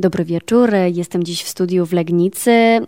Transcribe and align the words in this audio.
Dobry 0.00 0.24
wieczór. 0.24 0.70
Jestem 0.94 1.24
dziś 1.24 1.42
w 1.42 1.48
studiu 1.48 1.86
w 1.86 1.92
Legnicy 1.92 2.50
e, 2.50 2.82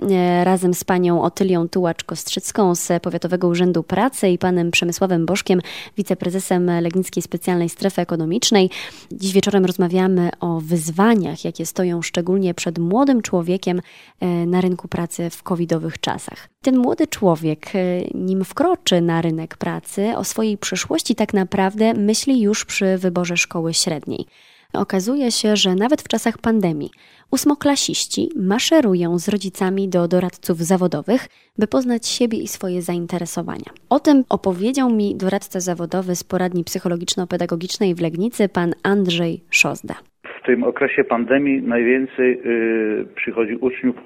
razem 0.44 0.74
z 0.74 0.84
panią 0.84 1.22
Otylią 1.22 1.66
Tułacz-Kostrzycką 1.66 2.74
z 2.74 3.02
Powiatowego 3.02 3.48
Urzędu 3.48 3.82
Pracy 3.82 4.28
i 4.28 4.38
panem 4.38 4.70
Przemysławem 4.70 5.26
Bożkiem, 5.26 5.60
wiceprezesem 5.96 6.70
Legnickiej 6.80 7.22
Specjalnej 7.22 7.68
Strefy 7.68 8.02
Ekonomicznej. 8.02 8.70
Dziś 9.12 9.32
wieczorem 9.32 9.64
rozmawiamy 9.64 10.30
o 10.40 10.60
wyzwaniach, 10.60 11.44
jakie 11.44 11.66
stoją 11.66 12.02
szczególnie 12.02 12.54
przed 12.54 12.78
młodym 12.78 13.22
człowiekiem 13.22 13.80
e, 14.20 14.26
na 14.46 14.60
rynku 14.60 14.88
pracy 14.88 15.30
w 15.30 15.42
covidowych 15.42 16.00
czasach. 16.00 16.48
Ten 16.62 16.78
młody 16.78 17.06
człowiek, 17.06 17.66
e, 17.74 18.00
nim 18.14 18.44
wkroczy 18.44 19.00
na 19.00 19.22
rynek 19.22 19.56
pracy, 19.56 20.16
o 20.16 20.24
swojej 20.24 20.58
przyszłości 20.58 21.14
tak 21.14 21.34
naprawdę 21.34 21.94
myśli 21.94 22.40
już 22.40 22.64
przy 22.64 22.98
wyborze 22.98 23.36
szkoły 23.36 23.74
średniej. 23.74 24.26
Okazuje 24.72 25.30
się, 25.30 25.56
że 25.56 25.74
nawet 25.74 26.02
w 26.02 26.08
czasach 26.08 26.38
pandemii 26.38 26.90
ósmoklasiści 27.30 28.28
maszerują 28.36 29.18
z 29.18 29.28
rodzicami 29.28 29.88
do 29.88 30.08
doradców 30.08 30.58
zawodowych, 30.58 31.28
by 31.58 31.66
poznać 31.66 32.06
siebie 32.06 32.38
i 32.38 32.48
swoje 32.48 32.82
zainteresowania. 32.82 33.70
O 33.90 34.00
tym 34.00 34.24
opowiedział 34.28 34.90
mi 34.90 35.16
doradca 35.16 35.60
zawodowy 35.60 36.16
z 36.16 36.24
poradni 36.24 36.64
psychologiczno-pedagogicznej 36.64 37.94
w 37.94 38.00
Legnicy, 38.00 38.48
pan 38.48 38.72
Andrzej 38.82 39.40
Szozda. 39.50 39.94
W 40.42 40.46
tym 40.46 40.64
okresie 40.64 41.04
pandemii 41.04 41.62
najwięcej 41.62 42.40
yy, 42.44 43.06
przychodzi 43.16 43.56
uczniów 43.56 43.96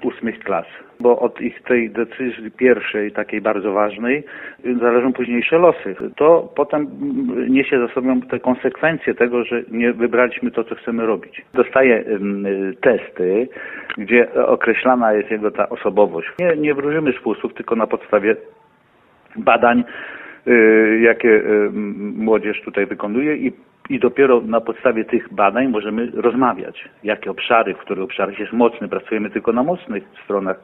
z 0.00 0.04
ósmych 0.04 0.38
klas 0.38 0.66
bo 1.00 1.18
od 1.18 1.40
ich 1.40 1.62
tej 1.62 1.90
decyzji 1.90 2.50
pierwszej, 2.50 3.12
takiej 3.12 3.40
bardzo 3.40 3.72
ważnej, 3.72 4.24
zależą 4.80 5.12
późniejsze 5.12 5.58
losy. 5.58 5.96
To 6.16 6.52
potem 6.56 6.86
niesie 7.48 7.78
za 7.78 7.88
sobą 7.88 8.20
te 8.20 8.38
konsekwencje 8.38 9.14
tego, 9.14 9.44
że 9.44 9.62
nie 9.70 9.92
wybraliśmy 9.92 10.50
to, 10.50 10.64
co 10.64 10.74
chcemy 10.74 11.06
robić. 11.06 11.42
Dostaje 11.54 12.04
testy, 12.80 13.48
gdzie 13.98 14.34
określana 14.34 15.12
jest 15.12 15.30
jego 15.30 15.50
ta 15.50 15.68
osobowość. 15.68 16.28
Nie, 16.38 16.56
nie 16.56 16.74
wróżymy 16.74 17.12
spusów, 17.12 17.54
tylko 17.54 17.76
na 17.76 17.86
podstawie 17.86 18.36
badań, 19.36 19.84
y, 20.46 20.98
jakie 21.02 21.42
młodzież 22.16 22.62
tutaj 22.62 22.86
wykonuje 22.86 23.36
i 23.36 23.52
i 23.88 23.98
dopiero 23.98 24.40
na 24.40 24.60
podstawie 24.60 25.04
tych 25.04 25.34
badań 25.34 25.68
możemy 25.68 26.10
rozmawiać, 26.14 26.88
jakie 27.04 27.30
obszary, 27.30 27.74
w 27.74 27.78
których 27.78 28.04
obszarach 28.04 28.38
jest 28.38 28.52
mocny. 28.52 28.88
Pracujemy 28.88 29.30
tylko 29.30 29.52
na 29.52 29.62
mocnych 29.62 30.04
stronach 30.24 30.60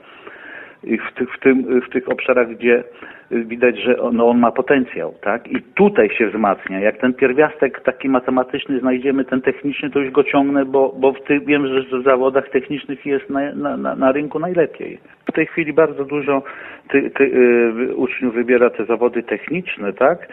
w, 0.83 1.13
ty, 1.15 1.27
w, 1.27 1.41
tym, 1.41 1.81
w 1.81 1.89
tych 1.93 2.09
obszarach, 2.09 2.49
gdzie 2.49 2.85
widać, 3.31 3.79
że 3.79 3.97
no, 4.13 4.29
on 4.29 4.39
ma 4.39 4.51
potencjał, 4.51 5.15
tak? 5.21 5.49
I 5.49 5.63
tutaj 5.63 6.11
się 6.11 6.27
wzmacnia. 6.27 6.81
Jak 6.81 6.97
ten 6.97 7.15
pierwiastek 7.15 7.81
taki 7.81 8.09
matematyczny 8.09 8.81
znajdziemy, 8.81 9.25
ten 9.25 9.41
techniczny, 9.41 9.91
to 9.91 9.99
już 9.99 10.11
go 10.11 10.25
ciągnę, 10.25 10.65
bo, 10.65 10.95
bo 10.99 11.13
w 11.13 11.23
tych, 11.23 11.45
wiem, 11.45 11.67
że 11.67 11.99
w 11.99 12.05
zawodach 12.05 12.49
technicznych 12.49 13.07
jest 13.07 13.31
na, 13.31 13.55
na, 13.55 13.77
na, 13.77 13.95
na 13.95 14.13
rynku 14.13 14.39
najlepiej. 14.39 14.99
W 15.27 15.33
tej 15.33 15.47
chwili 15.47 15.73
bardzo 15.73 16.05
dużo 16.05 16.43
ty, 16.91 17.11
ty, 17.11 17.25
y, 17.25 17.95
uczniów 17.97 18.35
wybiera 18.35 18.71
te 18.71 18.85
zawody 18.85 19.23
techniczne, 19.23 19.93
tak? 19.93 20.29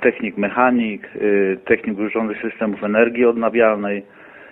Technik 0.00 0.36
mechanik, 0.36 1.08
y, 1.16 1.58
technik 1.64 1.98
urządzeń 1.98 2.36
systemów 2.50 2.84
energii 2.84 3.24
odnawialnej, 3.24 4.02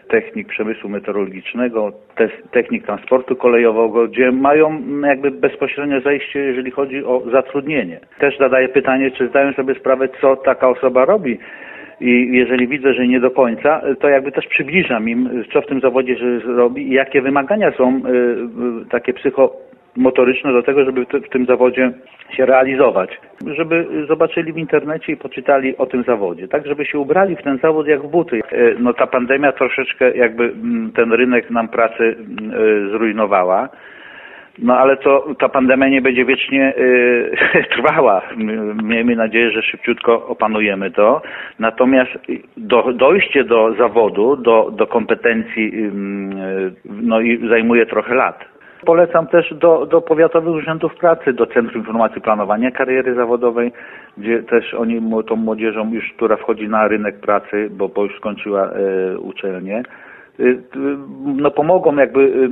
technik 0.09 0.49
przemysłu 0.49 0.91
meteorologicznego, 0.91 1.93
technik 2.51 2.87
transportu 2.87 3.37
kolejowego, 3.37 4.09
gdzie 4.09 4.33
mają 4.33 4.83
jakby 5.03 5.31
bezpośrednie 5.31 6.01
zajście, 6.01 6.41
jeżeli 6.41 6.71
chodzi 6.71 7.05
o 7.05 7.23
zatrudnienie. 7.33 8.01
Też 8.19 8.39
zadaję 8.39 8.69
pytanie, 8.69 9.11
czy 9.11 9.29
zdają 9.29 9.53
sobie 9.53 9.75
sprawę, 9.75 10.09
co 10.21 10.37
taka 10.37 10.69
osoba 10.69 11.05
robi. 11.05 11.39
I 12.01 12.29
jeżeli 12.33 12.69
widzę, 12.69 12.95
że 12.95 13.07
nie 13.07 13.21
do 13.21 13.31
końca, 13.31 13.83
to 14.01 14.09
jakby 14.09 14.33
też 14.33 14.47
przybliżam 14.47 15.09
im, 15.09 15.45
co 15.53 15.63
w 15.63 15.67
tym 15.67 15.81
zawodzie 15.81 16.17
robi 16.45 16.89
i 16.89 16.93
jakie 16.93 17.23
wymagania 17.23 17.73
są 17.73 17.97
y, 17.97 18.11
y, 18.83 18.89
takie 18.91 19.13
psycho 19.13 19.57
motoryczne 19.97 20.53
do 20.53 20.63
tego, 20.63 20.85
żeby 20.85 21.05
w 21.05 21.29
tym 21.29 21.47
zawodzie 21.47 21.93
się 22.37 22.47
realizować. 22.47 23.11
Żeby 23.47 23.87
zobaczyli 24.09 24.53
w 24.53 24.59
internecie 24.59 25.13
i 25.13 25.17
poczytali 25.17 25.77
o 25.77 25.87
tym 25.87 26.03
zawodzie, 26.03 26.49
tak 26.49 26.67
żeby 26.67 26.87
się 26.87 26.99
ubrali 26.99 27.37
w 27.37 27.43
ten 27.43 27.59
zawód 27.59 27.87
jak 27.87 28.03
w 28.03 28.11
buty. 28.11 28.41
E, 28.53 28.75
no 28.79 28.95
ta 28.95 29.07
pandemia 29.07 29.53
troszeczkę 29.53 30.17
jakby 30.17 30.45
mm, 30.45 30.93
ten 30.93 31.13
rynek 31.13 31.51
nam 31.51 31.69
pracy 31.69 32.17
mm, 32.19 32.51
e, 32.51 32.91
zrujnowała. 32.91 33.69
No 34.59 34.79
ale 34.79 34.97
to 34.97 35.35
ta 35.39 35.49
pandemia 35.49 35.89
nie 35.89 36.03
będzie 36.03 36.25
wiecznie 36.25 36.75
y, 36.77 37.37
trwała. 37.77 38.23
Miejmy 38.83 39.17
nadzieję, 39.17 39.51
że 39.51 39.63
szybciutko 39.63 40.27
opanujemy 40.27 40.91
to. 40.91 41.23
Natomiast 41.59 42.11
do, 42.57 42.93
dojście 42.93 43.45
do 43.45 43.75
zawodu, 43.75 44.37
do, 44.37 44.71
do 44.71 44.87
kompetencji, 44.87 45.75
y, 45.75 45.91
no 46.85 47.21
i 47.21 47.49
zajmuje 47.49 47.87
trochę 47.87 48.15
lat. 48.15 48.52
Polecam 48.87 49.27
też 49.27 49.55
do, 49.55 49.87
do 49.87 50.01
powiatowych 50.01 50.55
urzędów 50.55 50.95
pracy, 50.95 51.33
do 51.33 51.47
Centrum 51.47 51.81
Informacji 51.81 52.21
Planowania 52.21 52.71
Kariery 52.71 53.15
Zawodowej, 53.15 53.73
gdzie 54.19 54.43
też 54.43 54.75
oni 54.75 55.23
tą 55.29 55.37
młodzieżą 55.37 55.93
już, 55.93 56.13
która 56.17 56.37
wchodzi 56.37 56.69
na 56.69 56.89
rynek 56.89 57.21
pracy, 57.21 57.69
bo, 57.71 57.89
bo 57.89 58.05
już 58.05 58.17
skończyła 58.17 58.71
e, 58.71 59.19
uczelnię, 59.19 59.83
e, 60.41 60.45
no 61.25 61.51
pomogą 61.51 61.97
jakby 61.97 62.49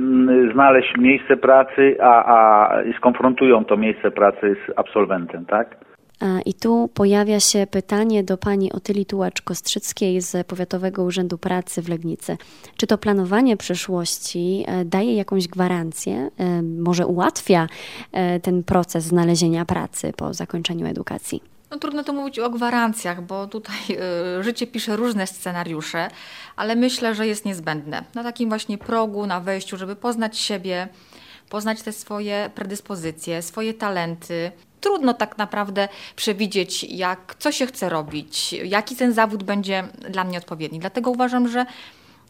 znaleźć 0.53 0.97
miejsce 0.97 1.37
pracy, 1.37 1.97
a, 1.99 2.35
a 2.35 2.73
skonfrontują 2.97 3.65
to 3.65 3.77
miejsce 3.77 4.11
pracy 4.11 4.55
z 4.67 4.79
absolwentem, 4.79 5.45
tak? 5.45 5.90
I 6.45 6.53
tu 6.53 6.89
pojawia 6.93 7.39
się 7.39 7.67
pytanie 7.71 8.23
do 8.23 8.37
pani 8.37 8.71
Otyli 8.71 9.05
Tułacz-Kostrzyckiej 9.05 10.21
z 10.21 10.47
Powiatowego 10.47 11.03
Urzędu 11.03 11.37
Pracy 11.37 11.81
w 11.81 11.89
Legnicy. 11.89 12.37
Czy 12.77 12.87
to 12.87 12.97
planowanie 12.97 13.57
przyszłości 13.57 14.63
e, 14.67 14.85
daje 14.85 15.15
jakąś 15.15 15.47
gwarancję, 15.47 16.29
e, 16.37 16.61
może 16.61 17.07
ułatwia 17.07 17.67
e, 18.11 18.39
ten 18.39 18.63
proces 18.63 19.03
znalezienia 19.03 19.65
pracy 19.65 20.13
po 20.17 20.33
zakończeniu 20.33 20.87
edukacji? 20.87 21.41
No, 21.71 21.77
trudno 21.77 22.03
to 22.03 22.13
mówić 22.13 22.39
o 22.39 22.49
gwarancjach, 22.49 23.21
bo 23.21 23.47
tutaj 23.47 23.77
y, 24.39 24.43
życie 24.43 24.67
pisze 24.67 24.95
różne 24.95 25.27
scenariusze, 25.27 26.09
ale 26.55 26.75
myślę, 26.75 27.15
że 27.15 27.27
jest 27.27 27.45
niezbędne. 27.45 28.03
Na 28.15 28.23
takim 28.23 28.49
właśnie 28.49 28.77
progu, 28.77 29.27
na 29.27 29.39
wejściu, 29.39 29.77
żeby 29.77 29.95
poznać 29.95 30.37
siebie, 30.37 30.87
poznać 31.49 31.81
te 31.81 31.91
swoje 31.91 32.49
predyspozycje, 32.55 33.41
swoje 33.41 33.73
talenty, 33.73 34.51
trudno 34.81 35.13
tak 35.13 35.37
naprawdę 35.37 35.87
przewidzieć, 36.15 36.83
jak, 36.83 37.35
co 37.39 37.51
się 37.51 37.65
chce 37.65 37.89
robić, 37.89 38.53
jaki 38.53 38.95
ten 38.95 39.13
zawód 39.13 39.43
będzie 39.43 39.83
dla 40.09 40.23
mnie 40.23 40.37
odpowiedni. 40.37 40.79
Dlatego 40.79 41.11
uważam, 41.11 41.47
że 41.47 41.65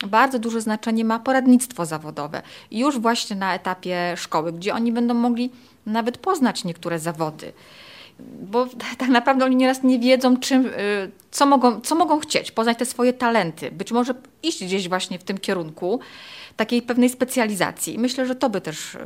bardzo 0.07 0.39
duże 0.39 0.61
znaczenie 0.61 1.05
ma 1.05 1.19
poradnictwo 1.19 1.85
zawodowe. 1.85 2.41
Już 2.71 2.99
właśnie 2.99 3.35
na 3.35 3.55
etapie 3.55 4.13
szkoły, 4.17 4.53
gdzie 4.53 4.73
oni 4.73 4.91
będą 4.91 5.13
mogli 5.13 5.51
nawet 5.85 6.17
poznać 6.17 6.63
niektóre 6.63 6.99
zawody. 6.99 7.53
Bo 8.41 8.67
tak 8.97 9.09
naprawdę 9.09 9.45
oni 9.45 9.55
nieraz 9.55 9.83
nie 9.83 9.99
wiedzą, 9.99 10.37
czym, 10.37 10.65
y, 10.65 11.11
co, 11.31 11.45
mogą, 11.45 11.81
co 11.81 11.95
mogą 11.95 12.19
chcieć, 12.19 12.51
poznać 12.51 12.77
te 12.77 12.85
swoje 12.85 13.13
talenty, 13.13 13.71
być 13.71 13.91
może 13.91 14.13
iść 14.43 14.63
gdzieś 14.63 14.89
właśnie 14.89 15.19
w 15.19 15.23
tym 15.23 15.37
kierunku 15.37 15.99
takiej 16.55 16.81
pewnej 16.81 17.09
specjalizacji. 17.09 17.99
Myślę, 17.99 18.25
że 18.25 18.35
to 18.35 18.49
by 18.49 18.61
też 18.61 18.95
y, 18.95 18.99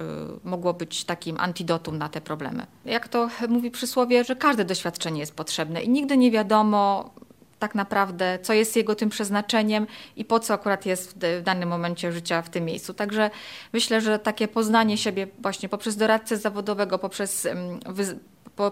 mogło 0.44 0.74
być 0.74 1.04
takim 1.04 1.40
antidotum 1.40 1.98
na 1.98 2.10
te 2.10 2.22
problemy. 2.22 2.66
Jak 2.86 3.08
to 3.08 3.30
mówi 3.50 3.72
przysłowie, 3.72 4.24
że 4.24 4.36
każde 4.36 4.66
doświadczenie 4.66 5.20
jest 5.20 5.36
potrzebne 5.36 5.84
i 5.84 5.90
nigdy 5.90 6.18
nie 6.18 6.32
wiadomo 6.32 7.12
tak 7.60 7.76
naprawdę, 7.76 8.40
co 8.42 8.54
jest 8.54 8.76
jego 8.76 8.96
tym 8.96 9.10
przeznaczeniem 9.10 9.88
i 10.16 10.26
po 10.26 10.40
co 10.40 10.54
akurat 10.54 10.86
jest 10.86 11.18
w 11.18 11.42
danym 11.42 11.70
momencie 11.70 12.12
życia 12.12 12.42
w 12.42 12.50
tym 12.50 12.66
miejscu. 12.66 12.94
Także 12.94 13.30
myślę, 13.74 14.02
że 14.02 14.20
takie 14.20 14.48
poznanie 14.48 14.98
siebie 14.98 15.28
właśnie 15.40 15.70
poprzez 15.70 15.96
doradcę 15.96 16.38
zawodowego, 16.38 17.00
poprzez 17.00 17.48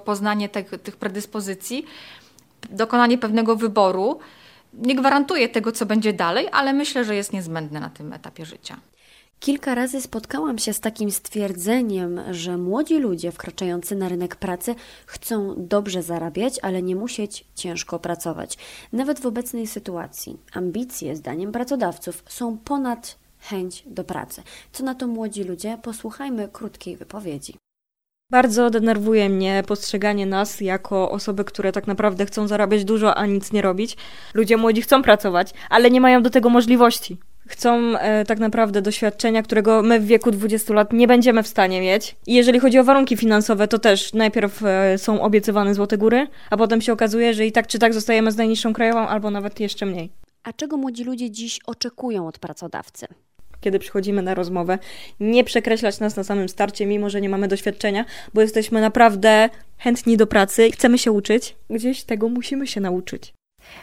poznanie 0.05 0.49
tych, 0.49 0.69
tych 0.69 0.97
predyspozycji, 0.97 1.85
dokonanie 2.69 3.17
pewnego 3.17 3.55
wyboru, 3.55 4.19
nie 4.73 4.95
gwarantuję 4.95 5.49
tego, 5.49 5.71
co 5.71 5.85
będzie 5.85 6.13
dalej, 6.13 6.47
ale 6.51 6.73
myślę, 6.73 7.05
że 7.05 7.15
jest 7.15 7.33
niezbędne 7.33 7.79
na 7.79 7.89
tym 7.89 8.13
etapie 8.13 8.45
życia. 8.45 8.77
Kilka 9.43 9.75
razy 9.75 10.01
spotkałam 10.01 10.57
się 10.57 10.73
z 10.73 10.79
takim 10.79 11.11
stwierdzeniem, 11.11 12.21
że 12.31 12.57
młodzi 12.57 12.99
ludzie 12.99 13.31
wkraczający 13.31 13.95
na 13.95 14.09
rynek 14.09 14.35
pracy 14.35 14.75
chcą 15.05 15.55
dobrze 15.57 16.03
zarabiać, 16.03 16.59
ale 16.61 16.81
nie 16.81 16.95
musieć 16.95 17.45
ciężko 17.55 17.99
pracować. 17.99 18.57
Nawet 18.93 19.19
w 19.19 19.25
obecnej 19.25 19.67
sytuacji 19.67 20.37
ambicje, 20.53 21.15
zdaniem 21.15 21.51
pracodawców, 21.51 22.23
są 22.27 22.57
ponad 22.57 23.17
chęć 23.39 23.83
do 23.85 24.03
pracy. 24.03 24.43
Co 24.71 24.83
na 24.83 24.95
to 24.95 25.07
młodzi 25.07 25.43
ludzie? 25.43 25.77
Posłuchajmy 25.81 26.49
krótkiej 26.53 26.97
wypowiedzi. 26.97 27.62
Bardzo 28.33 28.69
denerwuje 28.69 29.29
mnie 29.29 29.63
postrzeganie 29.67 30.25
nas 30.25 30.61
jako 30.61 31.11
osoby, 31.11 31.43
które 31.43 31.71
tak 31.71 31.87
naprawdę 31.87 32.25
chcą 32.25 32.47
zarabiać 32.47 32.85
dużo, 32.85 33.15
a 33.15 33.25
nic 33.25 33.51
nie 33.51 33.61
robić. 33.61 33.97
Ludzie 34.33 34.57
młodzi 34.57 34.81
chcą 34.81 35.01
pracować, 35.03 35.53
ale 35.69 35.91
nie 35.91 36.01
mają 36.01 36.23
do 36.23 36.29
tego 36.29 36.49
możliwości. 36.49 37.17
Chcą 37.47 37.97
e, 37.97 38.25
tak 38.25 38.39
naprawdę 38.39 38.81
doświadczenia, 38.81 39.43
którego 39.43 39.81
my 39.81 39.99
w 39.99 40.05
wieku 40.05 40.31
20 40.31 40.73
lat 40.73 40.93
nie 40.93 41.07
będziemy 41.07 41.43
w 41.43 41.47
stanie 41.47 41.81
mieć. 41.81 42.15
I 42.27 42.33
jeżeli 42.33 42.59
chodzi 42.59 42.79
o 42.79 42.83
warunki 42.83 43.17
finansowe, 43.17 43.67
to 43.67 43.79
też 43.79 44.13
najpierw 44.13 44.63
e, 44.63 44.97
są 44.97 45.21
obiecywane 45.21 45.73
złote 45.73 45.97
góry, 45.97 46.27
a 46.49 46.57
potem 46.57 46.81
się 46.81 46.93
okazuje, 46.93 47.33
że 47.33 47.45
i 47.45 47.51
tak 47.51 47.67
czy 47.67 47.79
tak 47.79 47.93
zostajemy 47.93 48.31
z 48.31 48.37
najniższą 48.37 48.73
krajową, 48.73 49.07
albo 49.07 49.31
nawet 49.31 49.59
jeszcze 49.59 49.85
mniej. 49.85 50.09
A 50.43 50.53
czego 50.53 50.77
młodzi 50.77 51.03
ludzie 51.03 51.31
dziś 51.31 51.59
oczekują 51.65 52.27
od 52.27 52.39
pracodawcy? 52.39 53.07
Kiedy 53.63 53.79
przychodzimy 53.79 54.21
na 54.21 54.33
rozmowę, 54.33 54.79
nie 55.19 55.43
przekreślać 55.43 55.99
nas 55.99 56.15
na 56.15 56.23
samym 56.23 56.49
starcie, 56.49 56.85
mimo 56.85 57.09
że 57.09 57.21
nie 57.21 57.29
mamy 57.29 57.47
doświadczenia, 57.47 58.05
bo 58.33 58.41
jesteśmy 58.41 58.81
naprawdę 58.81 59.49
chętni 59.77 60.17
do 60.17 60.27
pracy, 60.27 60.71
chcemy 60.71 60.97
się 60.97 61.11
uczyć, 61.11 61.55
gdzieś 61.69 62.03
tego 62.03 62.29
musimy 62.29 62.67
się 62.67 62.81
nauczyć. 62.81 63.33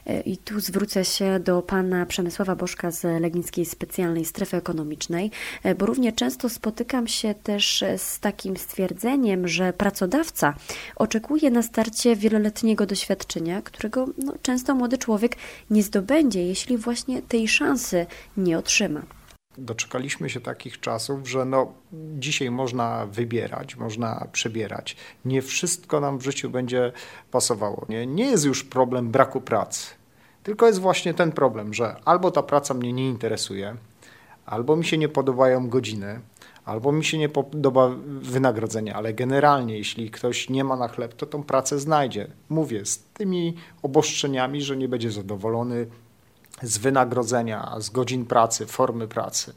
E, 0.07 0.21
I 0.21 0.37
tu 0.37 0.61
zwrócę 0.61 1.05
się 1.05 1.41
do 1.41 1.63
pana 1.63 2.07
Przemysława 2.07 2.57
Bożka 2.57 2.91
z 2.91 3.21
Legnickiej 3.21 3.65
Specjalnej 3.67 4.25
Strefy 4.25 4.57
Ekonomicznej, 4.57 5.31
e, 5.63 5.75
bo 5.75 5.87
równie 5.87 6.13
często 6.13 6.49
spotykam 6.49 7.07
się 7.07 7.35
też 7.35 7.85
z 7.97 8.21
takim 8.21 8.57
stwierdzeniem, 8.57 9.49
że 9.49 9.73
pracodawca 9.73 10.55
oczekuje 10.97 11.51
na 11.51 11.63
starcie 11.63 12.17
wieloletniego 12.17 12.87
doświadczenia, 12.87 13.63
którego 13.63 14.07
no, 14.19 14.35
często 14.43 14.75
młody 14.75 14.99
człowiek 14.99 15.37
nie 15.71 15.83
zdobędzie, 15.83 16.47
jeśli 16.47 16.77
właśnie 16.79 17.23
tej 17.23 17.49
szansy 17.49 18.07
nie 18.37 18.59
otrzyma 18.59 19.03
doczekaliśmy 19.61 20.31
się 20.31 20.41
takich 20.41 20.81
czasów, 20.81 21.29
że 21.29 21.45
no, 21.45 21.73
dzisiaj 22.19 22.51
można 22.51 23.07
wybierać, 23.07 23.77
można 23.77 24.29
przebierać. 24.33 24.97
Nie 25.25 25.43
wszystko 25.43 26.01
nam 26.01 26.19
w 26.19 26.23
życiu 26.23 26.51
będzie 26.51 26.93
pasowało. 27.31 27.87
Nie, 27.89 28.07
nie 28.07 28.25
jest 28.25 28.45
już 28.45 28.65
problem 28.65 29.11
braku 29.11 29.41
pracy, 29.41 29.87
tylko 30.43 30.67
jest 30.67 30.81
właśnie 30.81 31.15
ten 31.15 31.33
problem, 31.33 31.75
że 31.75 31.97
albo 32.05 32.31
ta 32.31 32.43
praca 32.43 32.75
mnie 32.75 32.93
nie 32.93 33.09
interesuje, 33.09 33.77
albo 34.47 34.77
mi 34.77 34.85
się 34.85 34.99
nie 34.99 35.09
podobają 35.09 35.69
godziny, 35.69 36.21
albo 36.65 36.93
mi 36.93 37.05
się 37.05 37.19
nie 37.19 37.29
podoba 37.29 37.91
wynagrodzenie, 38.21 38.95
ale 38.95 39.15
generalnie, 39.15 39.79
jeśli 39.79 40.11
ktoś 40.11 40.51
nie 40.51 40.65
ma 40.65 40.77
na 40.77 40.89
chleb, 40.89 41.15
to 41.15 41.27
tą 41.27 41.43
pracę 41.43 41.79
znajdzie. 41.79 42.31
Mówię, 42.49 42.85
z 42.87 42.99
tymi 42.99 43.57
obostrzeniami, 43.83 44.63
że 44.63 44.77
nie 44.77 44.89
będzie 44.89 45.11
zadowolony, 45.11 45.87
z 46.63 46.79
wynagrodzenia, 46.79 47.77
z 47.79 47.91
godzin 47.91 48.27
pracy, 48.27 48.67
formy 48.67 49.09
pracy. 49.09 49.55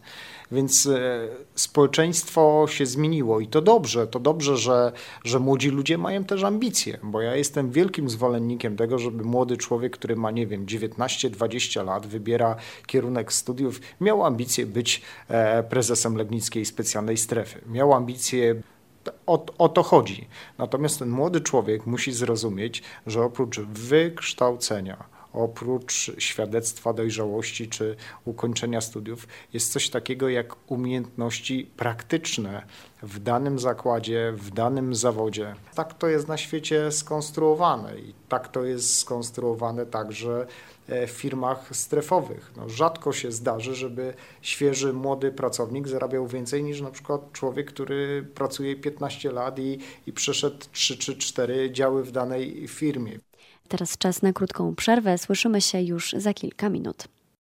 Więc 0.51 0.85
e, 0.85 1.27
społeczeństwo 1.55 2.65
się 2.69 2.85
zmieniło 2.85 3.39
i 3.39 3.47
to 3.47 3.61
dobrze, 3.61 4.07
to 4.07 4.19
dobrze, 4.19 4.57
że, 4.57 4.91
że 5.23 5.39
młodzi 5.39 5.69
ludzie 5.69 5.97
mają 5.97 6.23
też 6.23 6.43
ambicje, 6.43 6.97
bo 7.03 7.21
ja 7.21 7.35
jestem 7.35 7.71
wielkim 7.71 8.09
zwolennikiem 8.09 8.77
tego, 8.77 8.99
żeby 8.99 9.23
młody 9.23 9.57
człowiek, 9.57 9.97
który 9.97 10.15
ma, 10.15 10.31
nie 10.31 10.47
wiem, 10.47 10.65
19-20 10.65 11.85
lat, 11.85 12.07
wybiera 12.07 12.55
kierunek 12.87 13.33
studiów, 13.33 13.79
miał 14.01 14.25
ambicje 14.25 14.65
być 14.65 15.01
e, 15.27 15.63
prezesem 15.63 16.15
Legnickiej 16.15 16.65
Specjalnej 16.65 17.17
Strefy. 17.17 17.61
Miał 17.67 17.93
ambicje 17.93 18.55
o, 19.25 19.45
o, 19.57 19.69
to 19.69 19.83
chodzi. 19.83 20.27
Natomiast 20.57 20.99
ten 20.99 21.09
młody 21.09 21.41
człowiek 21.41 21.85
musi 21.85 22.11
zrozumieć, 22.11 22.83
że 23.07 23.21
oprócz 23.21 23.59
wykształcenia, 23.59 25.03
oprócz 25.33 26.11
świadectwa 26.17 26.93
dojrzałości 26.93 27.67
czy 27.67 27.95
ukończenia 28.25 28.81
studiów, 28.81 29.27
jest 29.53 29.71
coś 29.71 29.89
takiego 29.89 30.29
jak 30.29 30.71
umiejętności 30.71 31.71
praktyczne 31.77 32.65
w 33.03 33.19
danym 33.19 33.59
zakładzie, 33.59 34.33
w 34.35 34.51
danym 34.51 34.95
zawodzie. 34.95 35.55
Tak 35.75 35.93
to 35.93 36.07
jest 36.07 36.27
na 36.27 36.37
świecie 36.37 36.91
skonstruowane 36.91 37.97
i 37.97 38.13
tak 38.29 38.47
to 38.47 38.63
jest 38.63 38.99
skonstruowane 38.99 39.85
także 39.85 40.47
e, 40.87 41.07
w 41.07 41.11
firmach 41.11 41.69
strefowych. 41.71 42.51
No, 42.57 42.69
rzadko 42.69 43.13
się 43.13 43.31
zdarzy, 43.31 43.75
żeby 43.75 44.13
świeży, 44.41 44.93
młody 44.93 45.31
pracownik 45.31 45.87
zarabiał 45.87 46.27
więcej 46.27 46.63
niż 46.63 46.81
na 46.81 46.91
przykład 46.91 47.31
człowiek, 47.31 47.67
który 47.67 48.27
pracuje 48.35 48.75
15 48.75 49.31
lat 49.31 49.59
i, 49.59 49.79
i 50.07 50.13
przeszedł 50.13 50.65
3 50.71 50.97
czy 50.97 51.17
4 51.17 51.71
działy 51.71 52.03
w 52.03 52.11
danej 52.11 52.67
firmie. 52.67 53.19
Teraz 53.67 53.97
czas 53.97 54.21
na 54.21 54.33
krótką 54.33 54.75
przerwę. 54.75 55.17
Słyszymy 55.17 55.61
się 55.61 55.81
już 55.81 56.15
za 56.17 56.33
kilka 56.33 56.69
minut. 56.69 57.07